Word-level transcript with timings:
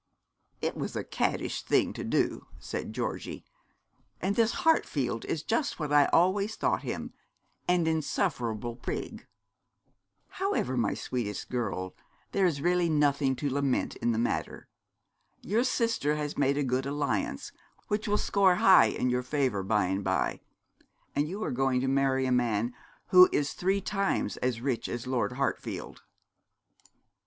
'It 0.63 0.75
was 0.75 0.95
a 0.95 1.03
caddish 1.03 1.61
thing 1.61 1.93
to 1.93 2.03
do,' 2.03 2.47
said 2.57 2.91
Georgie; 2.91 3.45
'and 4.19 4.35
this 4.35 4.51
Hartfield 4.65 5.25
is 5.25 5.43
just 5.43 5.79
what 5.79 5.93
I 5.93 6.05
always 6.05 6.55
thought 6.55 6.81
him 6.81 7.13
an 7.67 7.85
insufferable 7.85 8.75
prig. 8.75 9.27
However, 10.41 10.75
my 10.75 10.95
sweetest 10.95 11.51
girl, 11.51 11.95
there 12.31 12.47
is 12.47 12.61
really 12.63 12.89
nothing 12.89 13.35
to 13.35 13.49
lament 13.53 13.95
in 13.97 14.11
the 14.11 14.17
matter. 14.17 14.67
Your 15.43 15.63
sister 15.63 16.15
has 16.15 16.35
made 16.35 16.57
a 16.57 16.63
good 16.63 16.87
alliance, 16.87 17.51
which 17.87 18.07
will 18.07 18.17
score 18.17 18.55
high 18.55 18.85
in 18.87 19.11
your 19.11 19.21
favour 19.21 19.61
by 19.61 19.85
and 19.85 20.03
by, 20.03 20.39
and 21.15 21.27
you 21.27 21.43
are 21.43 21.51
going 21.51 21.79
to 21.79 21.87
marry 21.87 22.25
a 22.25 22.31
man 22.31 22.73
who 23.09 23.29
is 23.31 23.53
three 23.53 23.81
times 23.81 24.37
as 24.37 24.61
rich 24.61 24.89
as 24.89 25.05
Lord 25.05 25.33
Hartfield.' 25.33 26.01